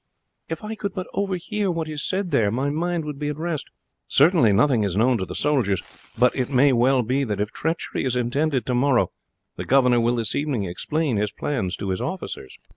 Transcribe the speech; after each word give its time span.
"If 0.49 0.63
I 0.63 0.73
could 0.73 0.93
but 0.95 1.05
overhear 1.13 1.69
what 1.69 1.87
is 1.87 2.03
said 2.03 2.31
there, 2.31 2.49
my 2.49 2.71
mind 2.71 3.05
would 3.05 3.19
be 3.19 3.27
at 3.27 3.37
rest. 3.37 3.69
Certainly 4.07 4.51
nothing 4.51 4.83
is 4.83 4.97
known 4.97 5.19
to 5.19 5.27
the 5.27 5.35
soldiers; 5.35 5.79
but 6.17 6.35
it 6.35 6.49
may 6.49 6.73
well 6.73 7.03
be 7.03 7.23
that 7.23 7.39
if 7.39 7.51
treachery 7.51 8.03
is 8.03 8.15
intended 8.15 8.65
tomorrow, 8.65 9.11
the 9.57 9.63
governor 9.63 10.01
will 10.01 10.15
this 10.15 10.33
evening 10.33 10.63
explain 10.63 11.17
his 11.17 11.31
plans 11.31 11.75
to 11.77 11.89
his 11.89 12.01
officers." 12.01 12.57